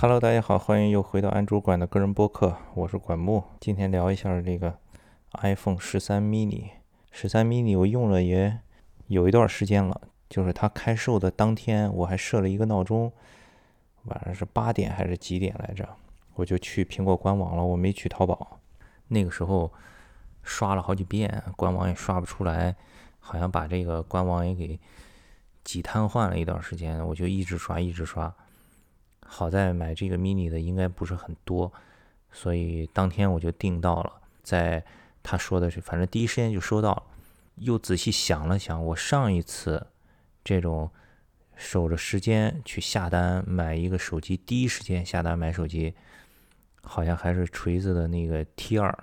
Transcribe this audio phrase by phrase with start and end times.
[0.00, 3.42] Hello，大家好，欢迎又回到安卓馆的个人播客，我是管木。
[3.58, 4.78] 今天聊一下这个
[5.32, 6.70] iPhone 十三 mini。
[7.10, 8.60] 十三 mini 我用了也
[9.08, 10.00] 有一段时间了，
[10.30, 13.12] 就是它开售的当天，我还设了一个闹钟，
[14.04, 15.88] 晚上是八点还是几点来着？
[16.34, 18.60] 我就去苹果官网了，我没去淘宝。
[19.08, 19.72] 那个时候
[20.44, 22.76] 刷了好几遍，官网也刷不出来，
[23.18, 24.78] 好像把这个官网也给
[25.64, 28.32] 挤瘫痪了一段时间，我就一直刷，一直刷。
[29.30, 31.70] 好在买这个 mini 的应该不是很多，
[32.32, 34.12] 所以当天我就订到了。
[34.42, 34.82] 在
[35.22, 37.02] 他说的是，反正第一时间就收到了。
[37.56, 39.86] 又仔细想了想，我上一次
[40.42, 40.90] 这种
[41.54, 45.94] 守着时间去下单买一个手机，第一时间下单买手机，
[46.82, 48.96] 好像还是锤子的那个 T 二。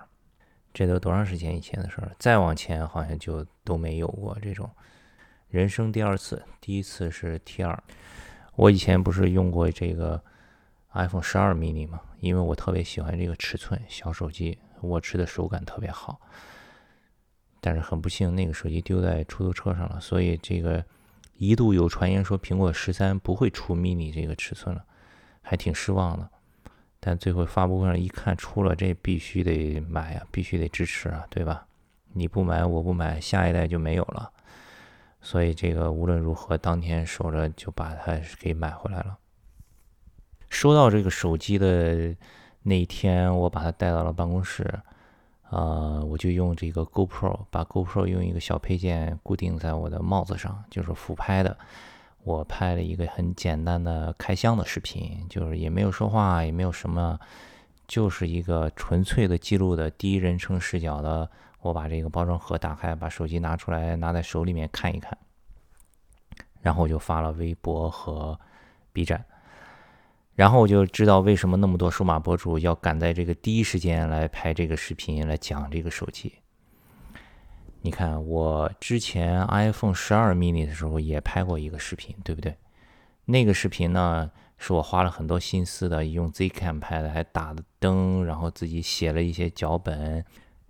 [0.74, 2.12] 这都多长时间以前的事儿？
[2.18, 4.70] 再往前好像就都没有过这种。
[5.50, 7.82] 人生第二次，第一次是 T 二。
[8.56, 10.22] 我以前不是用过这个
[10.94, 12.02] iPhone 十二 mini 吗？
[12.20, 16.20] 因为我特别喜欢这个尺寸，小手机握持的手感特别好。
[17.60, 20.84] 但是很不幸，那个手机丢在出租车上了，所以这个
[21.38, 24.86] 一度有传言说苹果十三不会出 mini 这个尺寸了，
[25.42, 26.30] 还挺失望的。
[27.00, 31.68] 但最后发布会上一看出了，这必须得买啊，必须得支持啊，对吧？
[32.14, 34.32] 你不买我不买，下一代就没有了。
[35.26, 39.18] 所以这个无论如何，当天守着就把它给买回来了。
[40.52, 42.16] 收到这个手机的
[42.62, 44.72] 那一天，我把它带到了办公室，
[45.50, 51.58] 呃，我就用这个 GoPro，把 GoPro 用一个小配件固定在我的帽子上，就是俯拍的。
[52.22, 57.20] 我拍了一个很简单的开箱的视频，就是也没有说话，也没有什么，
[57.88, 61.28] 就是一个纯粹的记录的第一人称视角的。
[61.66, 65.18] 我把这个包装盒打开，把手机拿出来，拿在手里面看一看，
[66.62, 68.40] 然后我就发了微博和
[68.94, 69.26] B 站，
[70.36, 76.34] 然后我就知道为什么那么多数码博主要赶在这个第一时间来拍这个视频来讲这个手机。
[77.82, 82.56] 你看，我之前 iPhone 十二 mini 的时候也拍过一个视频，对不对？
[83.26, 84.30] 那个视频呢，
[84.60, 90.24] 是我花了很多心思的，用 Zcam 拍的，还打的灯，然后自己写了一些脚本。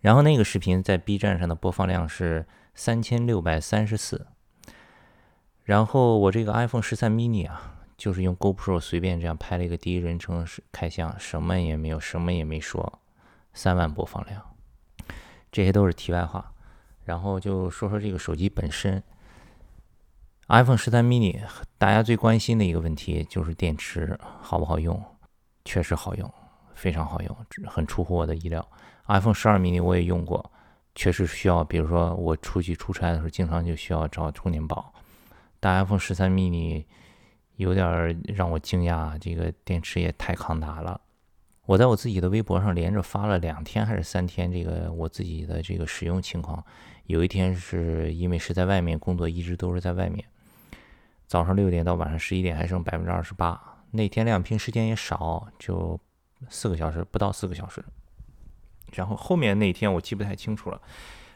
[0.06, 2.46] 然后那个视频在 B 站上的播放量是
[2.76, 4.28] 三千六百三十四。
[5.64, 13.00] 然后我这个 iPhone 十三 mini 啊，就是用 GoPro 随便这样拍了一个第一人称开箱，什么也没有，什么也没说，
[13.56, 14.40] 三万播放量。
[15.52, 16.54] 这些都是题外话。
[17.04, 19.02] 然后就说说这个手机本身
[20.50, 21.42] ，iPhone 十三 mini，
[21.80, 25.04] 大家最关心的一个问题就是电池好不好用？
[25.64, 26.32] 确实好用，
[26.76, 28.68] 非常好用，很出乎我的意料。
[29.08, 30.52] iPhone 十二 mini 我也用过，
[30.94, 34.94] 确实需要，比如说我出去出差的时候，经常就需要找充电宝。
[35.60, 36.86] 但 iPhone 十三 mini
[37.56, 41.00] 有点让我惊讶，这个电池也太抗打了。
[41.66, 46.64] 我在我自己的微博上连着发了两天还是三天，这个我自己的这个使用情况。
[47.06, 50.24] 有一天是因为是在外面工作，一直都是在外面，
[51.26, 53.60] 早上六点到晚上十一点还剩百分之二十八。
[53.92, 56.00] 那天亮屏时间也少，就
[56.50, 57.84] 四个小时，不到四个小时。
[58.94, 60.82] 然后后面那天我记不太清楚了，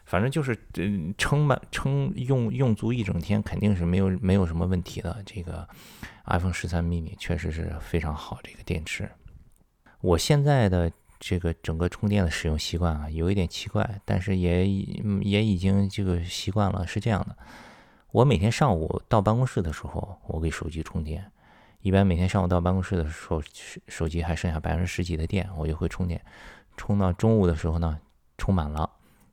[0.05, 5.21] 反正就是嗯撑满撑用用足一整天，肯定是没有没有什么问题的。
[5.25, 5.67] 这个
[6.25, 9.09] iPhone 十三 mini 确实是非常好，这个电池。
[9.99, 10.89] 我现在的
[11.19, 16.87] 这个整个充电的使用习惯啊，有一点奇怪，但是也也已经这个习惯了。
[16.87, 17.35] 是这样的，
[18.11, 21.29] 我每天上午到办公室的时候，我给手机充电。
[21.81, 23.41] 一般每天上午到办公室的时候，
[23.87, 26.21] 手机还剩下百分之十几的电，我就会充电。
[26.75, 27.97] 充到中午的时候呢，
[28.37, 28.89] 充满了，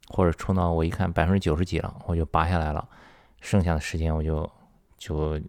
[0.08, 2.88] 或者充到我一看百分之九十几了，我就拔下来了。
[3.40, 4.48] 剩下的时间我就
[4.96, 5.40] 就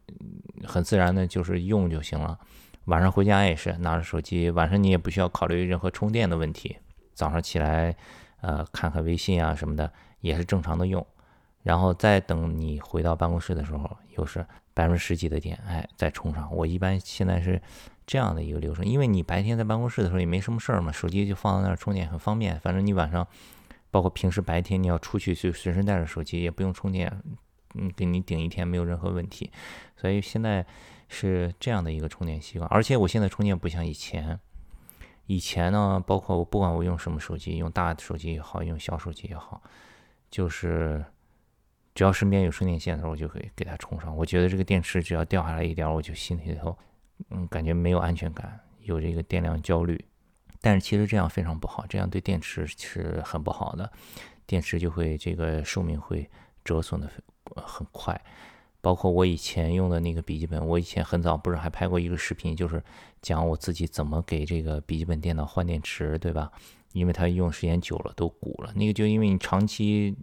[0.66, 2.38] 很自然的就是用就行了。
[2.85, 6.78] 晚上回家也是拿着手机，晚上你也不需要考虑任何充电的问题。
[7.14, 7.96] 早上起来，
[8.41, 9.91] 呃，看看微信啊什么的
[10.22, 11.06] 也是正常的用。
[11.64, 14.46] 然后再等你回到办公室的时候，又是
[14.78, 16.56] 百分之十几的电，哎，再充上。
[16.56, 17.60] 我一般现在是。
[18.10, 22.58] 这样的一个流程，因为你白天在办公室的时候也没什么事儿嘛，手机就放在那儿充电很方便。
[22.62, 23.28] 反正你晚上，
[23.91, 27.22] 包括平时白天你要出去就随身带着手机，也不用充电，
[27.74, 29.52] 嗯，给你顶一天没有任何问题。
[29.97, 30.66] 所以现在
[31.09, 34.40] 是这样的一个充电习惯，而且我现在充电不像以前，
[35.26, 39.62] 以前呢，包括我不管我用什么手机，用大手机也好，用小手机也好，
[40.32, 41.03] 就是
[41.97, 44.16] 只要身边有充电线的时候，我就可以给它充上。
[44.16, 46.78] 我觉得这个电池只要掉下来一点，我就心里头。
[47.32, 49.99] 嗯，感觉没有安全感，有这个电量焦虑，
[50.61, 53.91] 但是其实这样非常不好，这样对电池是很不好的，
[54.46, 56.29] 电池就会这个寿命会
[56.64, 57.11] 折损的
[57.55, 58.22] 很快，
[58.79, 62.79] 包括我以前用的那个笔记本，我以前很早不是还拍过一个视频，就是
[63.23, 66.52] 讲我自己怎么给这个笔记本电脑换电池，对吧？
[66.94, 70.16] 因为它用时间久了都鼓了，那个就因为你长期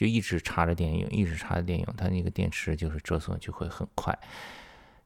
[0.00, 4.18] 就一直插着电用，一直插着电用，它那个电池就是折损就会很快。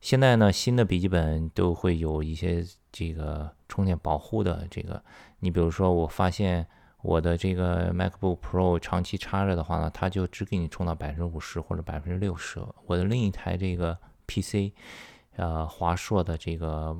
[0.00, 5.02] 现在呢，新的笔记本都会有一些这个充电保护的这个，
[5.40, 6.64] 你比如说我发现。
[7.04, 12.58] 我的这个 MacBook Pro 长期插着的话呢，它就只给你充到百分之五十或者百分之六十。
[12.86, 14.72] 我的另一台这个 PC，
[15.36, 16.96] 呃，华硕的这个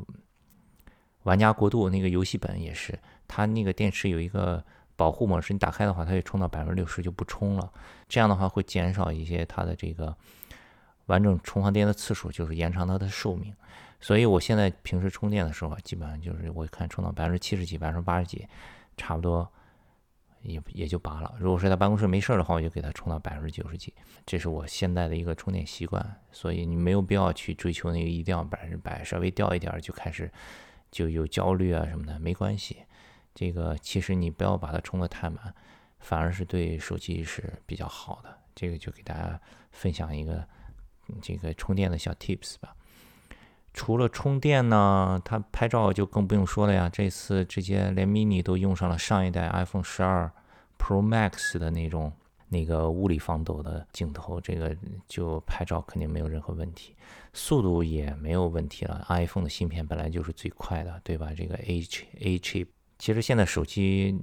[1.22, 4.62] 玩家国度那个游戏本也是，它那个电池有一个
[4.96, 7.72] 保护模式，你打开的话，它就充到百分之六十就不充了。
[8.08, 10.16] 这样的话会减少一些它的这个
[11.06, 13.54] 完整充放电的次数，就是延长它的寿命。
[14.00, 18.46] 所以我现在平时充电的时候，基本上就是我看充到百分之七十几、百分之八十几，
[18.96, 19.50] 差不多。
[20.42, 21.34] 也也就拔了。
[21.38, 23.94] 如果是在办公室没事儿的话，我就给它充到百分之九十几。
[24.26, 26.20] 这是我现在的一个充电习惯。
[26.32, 30.30] 所以你没有必要去追求那个一定要百分之百，稍微掉一点就开始
[30.90, 32.76] 就有焦虑啊什么的，没关系。
[33.34, 35.54] 这个其实你不要把它充得太满，
[35.98, 38.38] 反而是对手机是比较好的。
[38.54, 39.40] 这个就给大家
[39.72, 40.46] 分享一个
[41.20, 42.76] 这个充电的小 tips 吧。
[43.72, 46.88] 除了充电呢，它拍照就更不用说了呀。
[46.88, 50.30] 这次直接连 mini 都用上了上一代 iPhone 十二
[50.78, 52.12] Pro Max 的那种
[52.50, 54.76] 那个物理防抖的镜头，这个
[55.08, 56.94] 就拍照肯定没有任何问题，
[57.32, 59.04] 速度也没有问题了。
[59.08, 61.32] iPhone 的芯片本来就是最快的，对吧？
[61.36, 62.68] 这个 H A chip，
[62.98, 64.18] 其实现在手机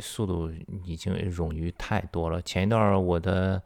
[0.00, 0.50] 速度
[0.84, 2.40] 已经冗余太多了。
[2.42, 3.62] 前一段我的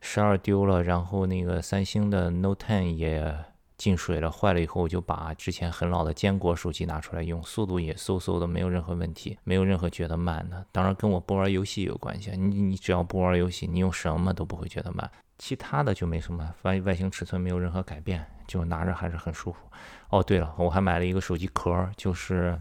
[0.00, 3.44] 十二丢了，然后那个三星的 Note 10也。
[3.80, 10.62] 进水了，坏了以后我就把之前很老的坚果手机拿出来用，速度也嗖嗖的，没有任何问题，没有任何觉得慢的。
[10.70, 15.10] 当然跟我不玩游戏有关系，你你只要不玩游戏，你用什么都不会觉得慢。
[15.38, 19.60] 其他的就没什么，外外形尺寸没有任何改变，就拿着还是很舒服。
[20.10, 22.60] 哦，对了，我还买了一个手机壳，就是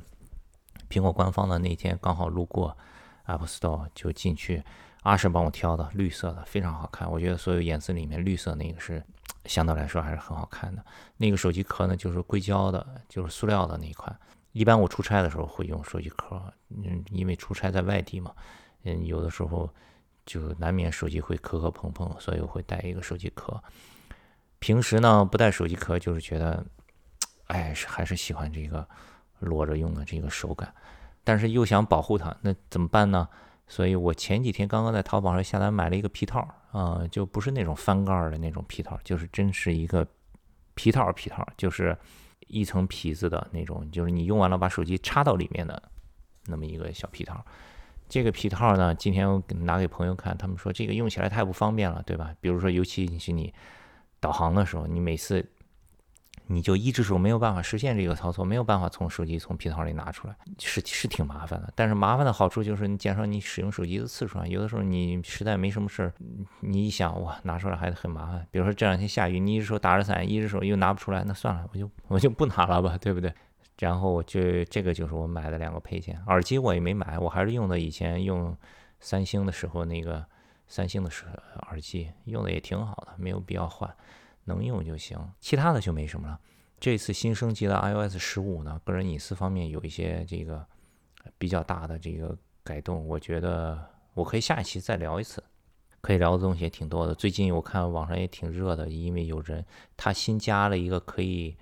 [0.89, 2.77] 苹果官方的那天刚好路过
[3.25, 4.63] Apple Store 就进去，
[5.03, 7.09] 阿婶帮我挑的，绿色的，非常好看。
[7.09, 9.03] 我觉得所有颜色里面绿色那个是。
[9.45, 10.85] 相对来说还是很好看的。
[11.17, 14.15] 那个手机壳呢，就是硅胶的，就是塑料的那一款。
[14.51, 18.31] 一般我出差的时候会用手机壳，嗯，因为出差在外地嘛，
[18.83, 19.67] 嗯，有的时候
[20.25, 23.63] 就难免手机会磕磕碰碰，所以我会带一个手机壳。
[24.59, 26.63] 平时呢不带手机壳，就是觉得，
[27.47, 28.87] 哎，还是喜欢这个
[29.39, 30.73] 裸着用的这个手感，
[31.23, 33.27] 但是又想保护它，那怎么办呢？
[33.67, 40.05] 所以我前几天刚刚在淘宝上下单买了一个皮套，啊，就不是那种翻盖的那种皮套，就是真是一个
[40.73, 41.95] 皮套皮套，就是
[42.47, 45.81] 一层皮子的那种，就是你用完了把手机插到里面的
[46.47, 47.45] 那么一个小皮套。
[48.07, 52.33] 这个皮套呢，今天我拿给朋友看，他们说这个用起来太不方便了，对吧？
[52.41, 53.53] 比如说，尤其是你
[54.19, 55.47] 导航的时候，你每次。
[56.51, 61.71] 你就一只手没有办法实现这个操作，没有办法从手机从皮套里拿出来，是是挺麻烦的。
[61.75, 64.47] 但是麻烦的好处就是你减少你使用手机的次数啊。
[64.47, 66.13] 有的时候你实在没什么事儿，
[66.61, 68.43] 你一想哇，拿出来还很麻烦。
[68.49, 73.31] 比如说这两天下雨，你一只手打着伞，一只手又拿不出来，那算了，我就我就不拿了吧，对不对？
[73.77, 78.57] 然后我就这个就是我买的两个配件，耳机我也没买，我还是用的以前用
[78.99, 80.25] 三星的时候那个
[80.67, 81.25] 三星的时
[81.67, 83.87] 耳机，用的也挺好的，没有必要换。
[84.45, 86.39] 能用就行，其他的就没什么了。
[86.79, 90.65] 这次新升级的 iOS 十五呢，个人隐私方面有一些这个
[91.37, 93.77] 比较大的这个改动，我觉得
[94.13, 95.43] 我可以下一期再聊一次，
[95.99, 97.13] 可以聊的东西也挺多的。
[97.13, 99.65] 最近我看网上也挺热的，因为有人
[99.97, 101.57] 他新加了一个可以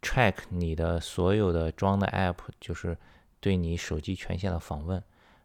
[0.00, 2.96] track 你的所有的装的 app，就是
[3.38, 5.02] 对你手机权限的访问，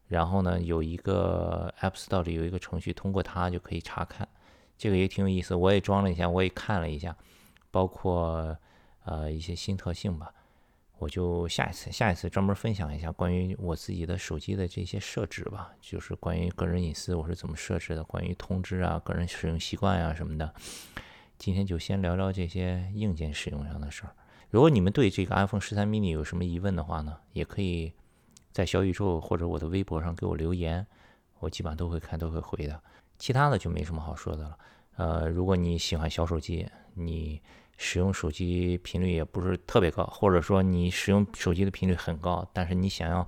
[0.08, 4.26] 然后呢有一个 App Store 里有一个程序，通过它就可以查看。
[4.78, 7.16] 这个也挺有意思，我也装了一下，我也看了一下，
[7.72, 8.58] 包括
[9.06, 10.34] 呃一些新特性吧。
[11.00, 20.52] 我就下一次下一次专门分享一下关于我自己的手机的这些设置吧，就是关于个人隐私我是怎么设置的，关于通知啊、个人使用习惯呀什么的。
[21.38, 24.16] 今天就先聊聊这些硬件使用上的事儿。
[24.50, 27.94] 如果你们对这个 iPhone 十三 mini 有什么疑问的话呢，也可以
[28.52, 30.84] 在小宇宙或者我的微博上给我留言，
[31.38, 32.82] 我基本上都会看，都会回的。
[33.20, 34.58] 其他的就没什么好说的了。
[34.96, 37.42] 呃，如果你喜欢小手机，你
[37.78, 43.28] 使用手机频率也不是特别高，或者说你使用手机的频率很高，但是你想要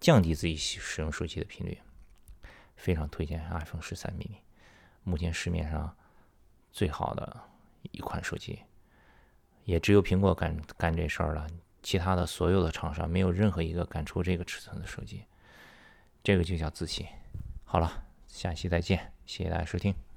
[0.00, 1.78] 降低自己使用手机的频率，
[2.76, 4.38] 非常推荐 iPhone 十三 mini，
[5.02, 5.96] 目前市面上
[6.70, 7.40] 最好的
[7.90, 8.60] 一款手机，
[9.64, 11.46] 也只有苹果敢干这事儿了，
[11.82, 15.24] 其他的所有的厂商没有任何一个敢出这个尺寸的手机，
[16.22, 17.06] 这个就叫自信。
[17.64, 18.04] 好了。
[18.28, 20.07] 下期再见，谢谢大家收听。